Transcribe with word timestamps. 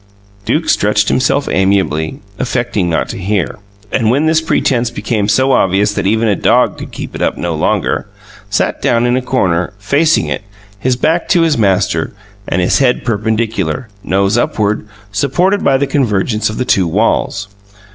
Duke 0.45 0.67
stretched 0.67 1.09
himself 1.09 1.47
amiably, 1.47 2.21
affecting 2.39 2.89
not 2.89 3.07
to 3.09 3.19
hear; 3.19 3.59
and 3.91 4.09
when 4.09 4.25
this 4.25 4.41
pretence 4.41 4.89
became 4.89 5.27
so 5.29 5.51
obvious 5.51 5.93
that 5.93 6.07
even 6.07 6.27
a 6.27 6.35
dog 6.35 6.79
could 6.79 6.89
keep 6.91 7.13
it 7.13 7.21
up 7.21 7.37
no 7.37 7.53
longer, 7.53 8.07
sat 8.49 8.81
down 8.81 9.05
in 9.05 9.15
a 9.15 9.21
corner, 9.21 9.73
facing 9.77 10.25
it, 10.25 10.41
his 10.79 10.95
back 10.95 11.27
to 11.29 11.43
his 11.43 11.55
master, 11.55 12.13
and 12.47 12.63
his 12.63 12.79
head 12.79 13.05
perpendicular, 13.05 13.89
nose 14.03 14.39
upward, 14.39 14.87
supported 15.11 15.63
by 15.63 15.77
the 15.77 15.85
convergence 15.85 16.49
of 16.49 16.57
the 16.57 16.65
two 16.65 16.87
walls. 16.87 17.47